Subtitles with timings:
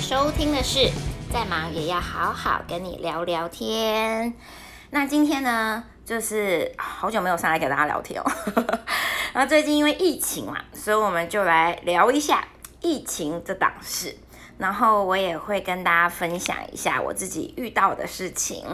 [0.00, 0.90] 收听的是，
[1.32, 4.34] 再忙也要好好跟你聊聊天。
[4.90, 8.30] 那今天呢，就是好久没有上来给大家聊天哦。
[9.34, 12.46] 那最近因为疫情嘛，所以我们就来聊一下
[12.80, 14.16] 疫情这档事。
[14.58, 18.64] 然后我也会跟大家分享一下我自己遇到的事情。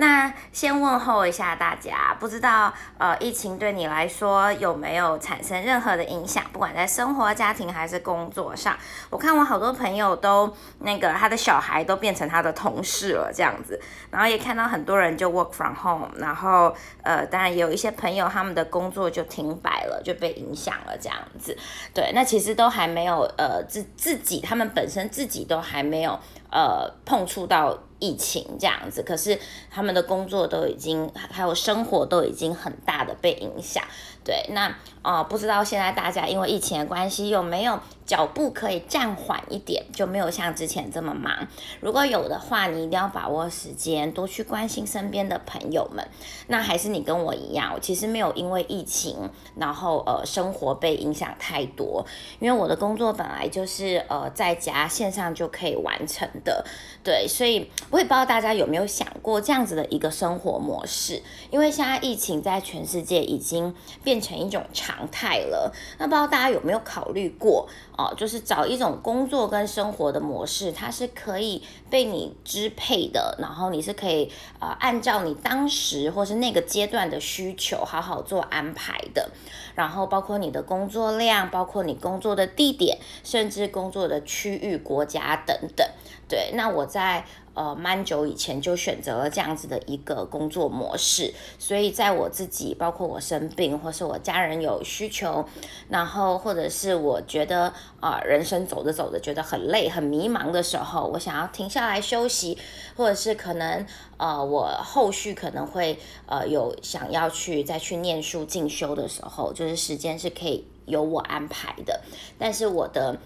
[0.00, 6.44] 那先问候一下大家，不知道呃疫情对你来说有没有产生任何的影响？
[6.52, 8.76] 不管在生活、家庭还是工作上，
[9.10, 13.80] 我看我好多朋友都那个他的小孩都变成他的同事了这样子，
[14.12, 16.72] 然后也看到很多人就 work from home，然后
[17.02, 21.58] 呃当然有一些朋友他们的工作就停摆了，就被影响了这样子。
[21.92, 26.16] 对，那其实都还没有呃自自己他们本身自己都还没有
[26.52, 27.76] 呃碰触到。
[27.98, 29.38] 疫情这样子，可是
[29.70, 33.82] 他们的工作都已经，还有生活都已经很大的被影响。
[34.24, 41.48] 对，那呃，不知道现在大家因为疫情的关系有没有脚步可以暂缓一点，就没有像之前这么忙。
[41.80, 46.06] 如果有的话，你一定要把握时间，多去关心身边的朋友们。
[46.48, 52.04] 那还是你跟我一样，我其实没有因为疫情，然后呃生活被影响太多，
[52.38, 56.66] 因为我的工作本来就是呃在家线上就可以完成的。
[57.02, 64.18] 对，所以我也不知道大家有没有想过这样子的一个生活模式，因为现在疫情在全世界已经变。
[64.20, 68.12] 成一种常态了，那不知道大家有没有考虑过哦？
[68.16, 79.30] 就是找一种工作跟生活的模式，它是可以被你支配的，然后你是可以呃按照你当时或是那个阶段的需求好好做安排的，
[79.76, 85.88] 然后包括你的工作量，包括你工作的地点，甚至工作的区域、国家等等。
[86.28, 87.24] 对，那我在。
[87.58, 95.44] 呃，蛮久以前就选择了这样子的一个工作模式，所以在我自己，包括我生病，或是我家人有需求，
[95.88, 102.56] 然后或者是我觉得啊，人生走着走着觉得很累、很迷茫的时候，我想要停下来休息，
[102.96, 103.84] 或者是可能
[104.18, 112.02] 呃，我后续可能会呃有想要去再去念书进修的时候，就是时间是可以由我安排的，
[112.38, 113.18] 但是我的。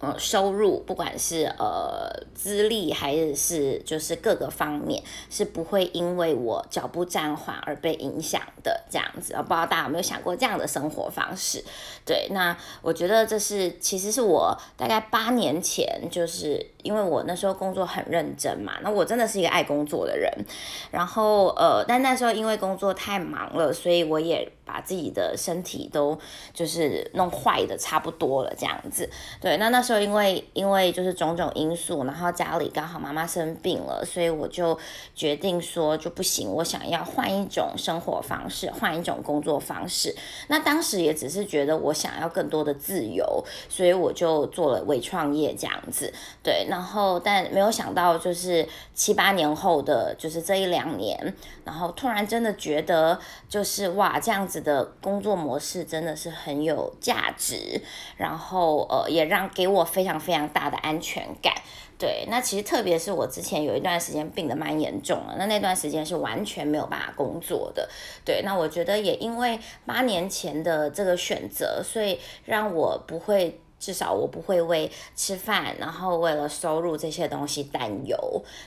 [0.00, 9.34] 呃，收入不管是呃资历还是就是各个方面，是不会因为我脚步暂缓而被影响的这样子。
[9.34, 11.62] 不知道大家有没有想过这样的生活方式？
[12.06, 20.32] 对，那我觉得这是其实是我大概八年前，就是因为我那时候工作很认真嘛，那我真的是一个爱工作的人。
[20.90, 24.50] 然后呃，但那时候因为工作太忙了，所以我也。
[24.72, 26.16] 把自己的身体都
[26.54, 29.10] 就是弄坏的差不多了，这样子。
[29.40, 34.78] 对，那那时就因为因为就是种种因素，然后家里刚好妈妈生病了，所以我就
[35.16, 40.14] 决定说就不行，我想要换一种生活方式，换一种工作方式。
[40.46, 46.12] 那当时也只是觉得我想要更多的自由，所以我就做了微创业这样子。
[46.40, 48.64] 对，然后但没有想到就是
[48.94, 51.34] 七八年后的就是这一两年，
[51.64, 53.18] 然后突然真的觉得
[53.48, 54.60] 就是哇这样子。
[54.60, 57.80] 的工作模式真的是很有价值，
[58.18, 61.54] 然后呃也让给我非常非常大的安全感。
[61.98, 67.86] 对，那其实特别是我之前有一段时间病得蛮严重了，那那段时间是完全没有办法工作的。
[68.24, 78.16] 对，那我觉得也因为八年前的这个选择，所以让我不会，至少我不会为吃饭，然后为了收入这些东西担忧。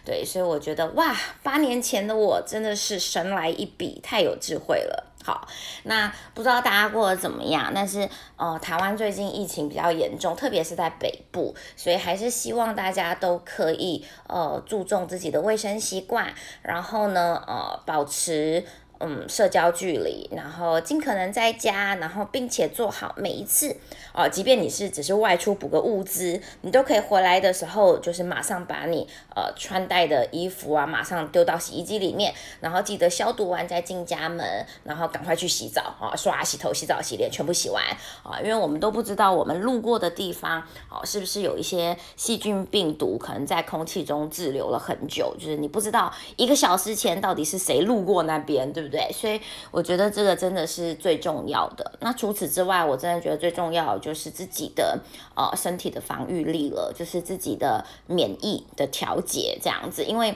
[0.06, 5.12] 对，所以我觉得哇，八年前的我真的是神来一笔，太有智慧了。
[5.24, 5.48] 好，
[5.84, 7.72] 那不知道大家过得怎么样？
[7.74, 18.66] 但是呃，台湾最近疫情比较严重，特别是在北部，所以还是希望大家都可以呃注重自己的卫生习惯，然后呢呃保持。
[19.00, 23.76] 嗯，社交距离，然后尽可能在家，然后并且做好每一次
[24.14, 29.06] 哦，即便你是只是外出补个物资，你都可以回来的时候，就是马上把你
[29.36, 37.84] 呃穿戴的衣服啊，马上丢到洗衣机里面，然后记得消毒完再进家门，然后赶快去洗澡啊，刷、洗头、洗澡、洗脸，全部洗完
[38.24, 48.93] 啊，因为我们都不知道我们路过的地方哦，是不是有一些细菌、病毒可能在空气中滞留了很久，就是你不知道一个小时前到底是谁路过那边，对不对？
[48.94, 49.42] 对，所以
[49.72, 51.94] 我觉得这个真的是最重要的。
[52.00, 55.00] 那除此之外，我真的觉得最重要的就是自己的
[55.36, 60.36] 呃身体的防御力了，就是自己的免疫的调节这样子，因为。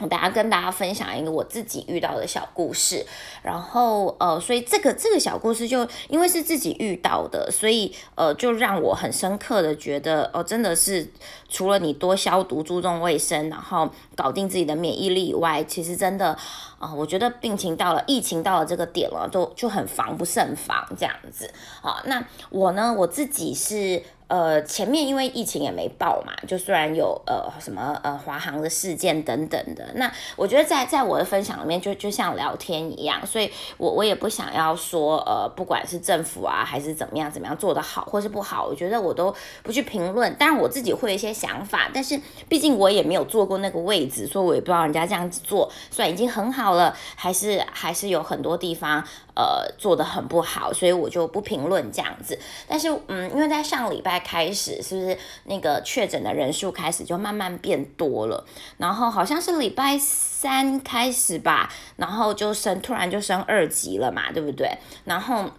[0.00, 3.06] 我等下跟大家分享一个我自己遇到的小故事，
[3.42, 11.08] 然后呃，所以这个这个小故事就因为是自己遇到的，所以呃，就让我很深刻的觉得哦，真的是
[11.48, 16.36] 除了你多消毒、注重卫生，然后搞定自己的免疫力以外，其实真的
[16.80, 21.48] 啊，我觉得病情到了、疫情到了这个点了，都就很防不胜防这样子。
[21.80, 24.02] 好，那我呢，我自己是。
[24.34, 39.32] 呃，前面因为疫情也没爆嘛，就虽然有呃什么呃华航的事件等等的，那我觉得在在我的分享里面就就像聊天一样，所以我我也不想要说呃不管是政府啊还是怎么样怎么样做的好或是不好，我觉得我都
[39.62, 40.34] 不去评论。
[40.34, 49.04] 当然我自己会有一些想法，但是毕竟我也没有坐过那个位置，所以我也不知道人家这样子做，虽然已经很好了，还是 还是有很多地方。
[49.36, 52.38] 呃，做的很不好，所以我就不评论这样子。
[52.68, 58.44] 但是，嗯，因为在上礼拜开始，是不是那个确诊的人数开始就慢慢变多了？
[58.78, 64.78] 然后好像是礼拜三开始吧，然后就升，突然就升二级了嘛，对不对？
[65.04, 65.50] 然后。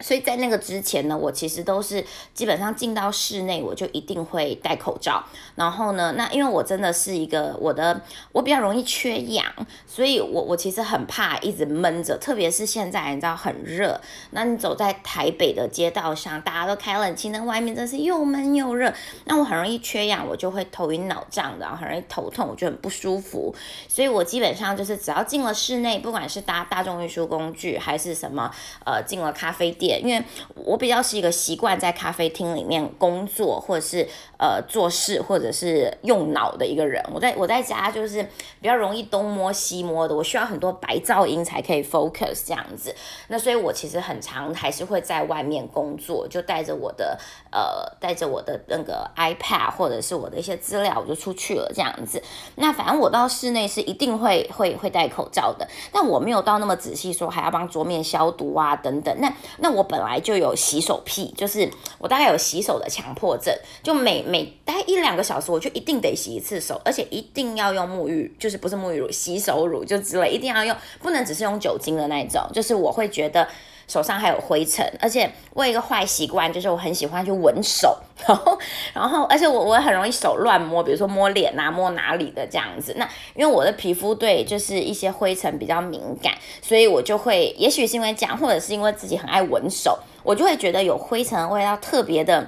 [0.00, 5.24] 所以在那个之前呢，我其实都是基本上进到室内，我就一定会戴口罩。
[5.56, 8.00] 然后呢，那因为我真的是一个我的
[8.30, 9.44] 我比较容易缺氧，
[9.86, 14.00] 所以我我其实很怕一直闷着，特别是现在你知道很热，
[14.30, 18.94] 那你走在台北的街道上，大家都开冷气，那外面真是又闷又热，
[19.24, 23.52] 那我很容易缺氧，我就会头晕脑胀的，然后很容易头痛，我就很不舒服。
[23.88, 28.48] 所以我基本上就是只要进了室内，不管是搭大众运输工具还是什么，
[28.84, 29.87] 呃，进了咖啡店。
[29.96, 30.20] 因为
[30.56, 34.08] 我比较是一个习惯在咖啡厅里面工作，或者是
[34.38, 37.02] 呃做事，或者是用脑的一个人。
[37.14, 38.22] 我在我在家就是
[38.60, 42.94] 比较容易东摸西摸的，我需要很多白噪音才可以 focus 这样子。
[43.28, 47.18] 那所以我其实很常还是会在外面工作，就带着我的
[47.50, 52.22] 呃带着我的那个 iPad 或者是我的一些资料，我就出去了这样子。
[52.54, 59.12] 那反正我到室内是一定会会会戴口罩的，但我没有到那么仔细说还要帮桌面消毒啊等等。
[59.18, 59.77] 那那我。
[59.78, 73.48] 我本来就有洗手癖，就是我大概有洗手的强迫症，就每每待一两个小时，我就一定得洗一次手，而且一定要用沐浴，就是不是沐浴乳，洗手乳就之类，一定要用，不能只是用酒精的那种，就是我会觉得。
[73.88, 77.96] 手上还有灰尘，而且我有一个坏习惯，就是我很喜欢去闻手，
[78.26, 78.58] 然后，
[78.92, 82.94] 然后，而且我我很容易手乱摸，比如说摸脸啊，摸哪里的这样子。
[82.98, 92.46] 那因为我的皮肤对就是一些灰尘比较敏感，所以我就会，也许是因为这样，或者是因为自己很爱闻手，我就会觉得有灰尘的味道特别的。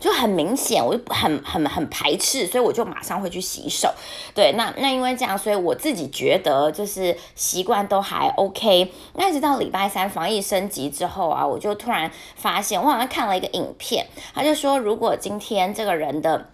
[0.00, 3.92] 就很明显，我就很很很排斥，所以我就马上会去洗手。
[4.34, 8.90] 对，那那因为这样，所以我自己觉得就是习惯都还 OK。
[9.14, 16.46] 那一直到礼拜三防疫升级之后啊，我就突然发现，我好像看了一个影片，他就说，如果今天这个人的。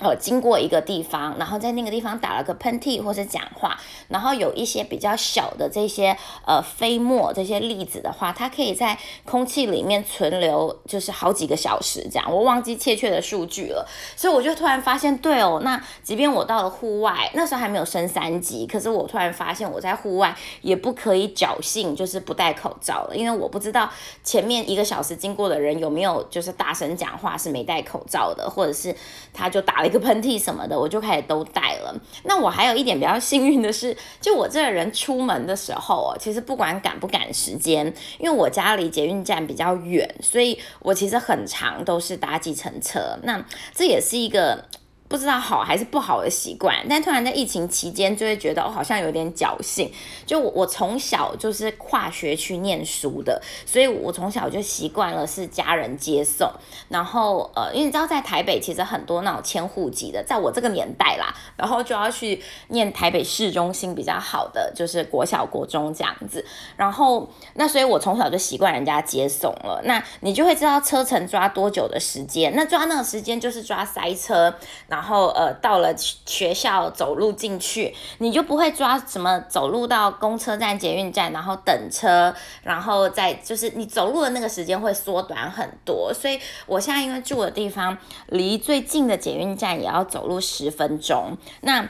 [0.00, 6.16] 呃，经过一个地方，然后在那个地方打了个喷嚏或者讲话，然后有一些比较小的这些
[6.46, 12.32] 呃飞沫这些粒子的话，它可以在空气里面存留，就是好几个小时这样。
[12.32, 13.84] 我忘记确切的数据了，
[14.14, 23.90] 所以我就突然发现，对哦，那即便我到了户外，那时候还没有升三级，可是我突然发现我在户外也不可以侥幸就是不戴口罩了，因为我不知道
[24.22, 28.94] 前面一个小时经过的人有没有就是大声讲话是没戴口罩的，或者是
[29.32, 29.87] 他就打了。
[29.88, 31.92] 一个喷嚏什么的，我就开始都带了。
[32.24, 43.18] 那我还有一点比较幸运的是，就我这个人出门的时候哦，其实不管赶不赶时间，因为我家离捷运站比较远，所以我其实很长都是搭计程车。
[43.24, 43.44] 那
[43.74, 44.66] 这也是一个。
[45.08, 49.90] 不知道好还是不好的习惯，但突然在疫情期间就会觉得哦，好像有点侥幸。
[50.26, 56.50] 就我我从小就是跨学区念书的，所以我从小就习惯了是家人接送。
[56.88, 66.44] 然后呃，因为你知道在台北其实很多那种迁户籍的，在我这个年代啦，然后就要去念台北市中心比较好的，就是国小国中这样子。
[66.76, 69.80] 然后那所以我从小就习惯人家接送了。
[69.84, 74.54] 那你就会知道车程抓多久的时间，那抓那个时间就是抓塞车，
[74.98, 86.12] 然后呃，到了学校走路进去，你就不会抓什么走路到公车站、捷运站，然后等车，然后再就是你走路的那个时间会缩短很多。
[86.12, 91.88] 所以我现在因为住的地方离最近的捷运站也要走路十分钟，那。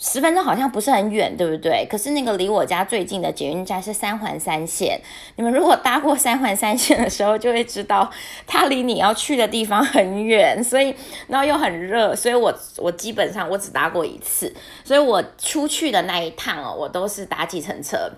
[0.00, 1.86] 十分钟好像不是很远，对不对？
[1.90, 5.00] 可是那个离我家最近的捷运站是三环三线。
[5.36, 8.10] 你们如果搭过三环三线的时候，就会知道
[8.46, 10.94] 它离你要去的地方很远，所以
[11.26, 18.10] 然后又很热，所以我我基本上我只搭过一次，所以我出去的那一趟哦，我都是搭计程车。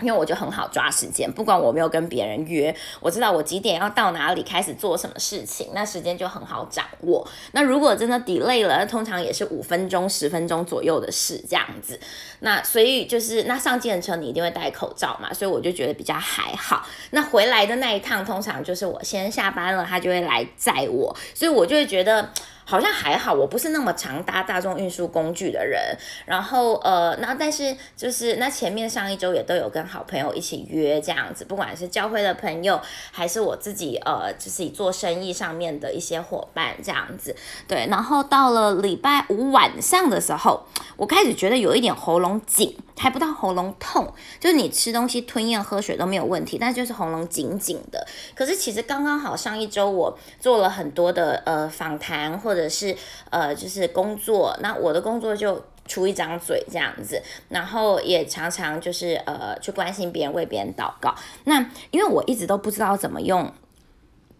[0.00, 7.26] 因为我就很好抓时间，不管我没有跟别人约，我知道我几点要到哪里开始做什么事情，那时间就很好掌握。
[7.52, 11.98] 那如果真的 delay 了，通常也是五分钟、十分钟左右的事这样子。
[12.40, 16.84] 那所以就是那上计程车你一定会戴口罩嘛，所以我就觉得比较还好。
[17.10, 22.30] 那回来的那一趟，通常就是我先下班了，他就会来载我，所以我就会觉得。
[22.64, 25.96] 好像还好，我不是那么常搭大众运输工具的人。
[26.26, 32.80] 然后呃，那但是就是那前面上一周也都有跟好朋友一起约这样子，不管是教会的朋友，
[33.12, 37.34] 还是我自己呃，就是做生意上面的一些伙伴这样子。
[37.68, 40.64] 对，然后到了礼拜五晚上的时候，
[40.96, 48.06] 我开始觉得有一点喉咙紧，还不到喉咙痛，就是你吃东西、吞咽、喝水都没有问题，但就是喉咙紧紧的。
[48.34, 52.96] 可是其实刚刚好上一周我做了很多的呃访谈或者是
[53.30, 61.14] 呃就是工作，那我的工作就出一张嘴这样子，然后也常常就是呃去关心别人，为别人祷告。
[61.44, 61.60] 那
[61.90, 63.52] 因为我一直都不知道怎么用。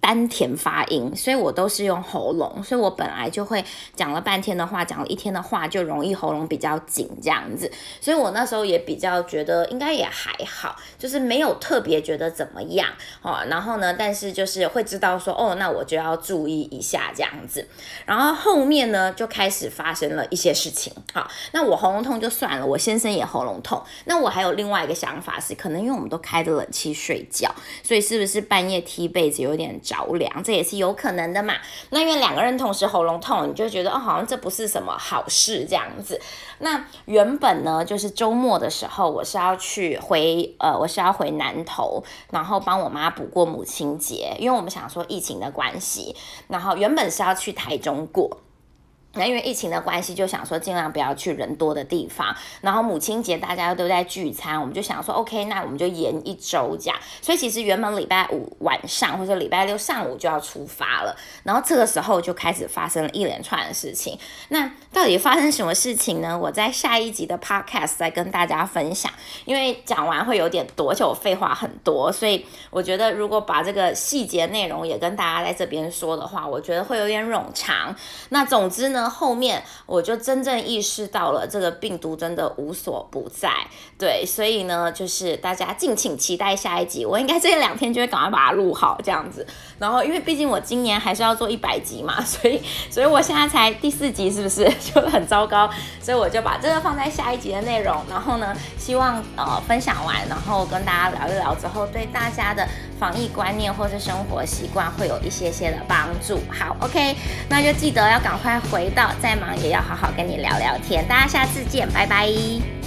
[0.04, 3.64] 丹田发音，所以我都是用喉咙，所以我本来就会
[3.96, 12.86] 讲了半天的话，讲了一天的话，就容易喉咙比较紧这样子，所以我那时候也比较觉得应该也还好，就是没有特别觉得怎么样
[13.22, 13.42] 哦。
[13.48, 17.66] 然后呢，但是就是会知道说，哦，那我就要注意一下这样子。
[18.04, 20.92] 然后后面呢，就开始发生了一些事情。
[21.14, 23.82] 好，那我喉咙痛就算了，我先生也喉咙痛。
[24.04, 27.50] 那我还有另外一个想法是，可能因为我们都开着冷气睡觉，
[27.82, 29.80] 所以是不是半夜踢被子有点
[30.14, 31.54] 凉，这也是有可能的嘛。
[31.90, 36.20] 那因为两个人同时喉咙痛，你就觉得哦，好像这不是什么好事这样子。
[36.58, 46.16] 那原本呢，就是周末的时候，我是要去回呃，我是要回南投，然后帮我妈补过母亲节，因为我们想说疫情的关系，
[46.48, 48.38] 然后原本是要去台中过。
[49.14, 52.34] 那因为疫情的关系，就想说尽量不要去人多的地方。
[52.60, 56.94] 然后母亲节大家都在聚餐，我们就想说，OK，那我们就延一周假。
[57.22, 61.16] 所以其实原本礼拜五晚上或者礼拜六上午就要出发了。
[61.42, 64.18] 然后这个时候就开始发生了一连串的事情。
[64.48, 66.38] 那到底发生什么事情呢？
[66.38, 69.10] 我在下一集的 Podcast 再跟大家分享。
[69.44, 77.94] 因为讲完会有点多，而且我废话很多，所以我觉得如果把这个细节内容也跟大家在这边说的话，我觉得会有点冗长。
[78.30, 83.50] 那总之呢后面我就真正意识到了这个病毒真的无所不在，
[83.98, 87.04] 对，所以呢，就是大家敬请期待下一集。
[87.04, 89.46] 我应该这两天就会赶快把它录好这样子。
[89.78, 95.68] 然后，因为毕竟我今年还是要做一百集嘛，所以，所以我现在才第四集，是不是 就很糟糕？
[96.00, 98.02] 所以我就把这个放在下一集的内容。
[98.08, 102.66] 然后呢，希望呃分享完，然后跟大家聊一聊之后，对大家的
[102.98, 106.38] 防疫观念或是生活习惯会有一些些的帮助。
[106.50, 107.16] 好，OK，
[107.48, 109.10] 那就记得要赶快回到。
[109.20, 112.83] 再忙也要好好跟你聊聊天，大家下次见，拜拜。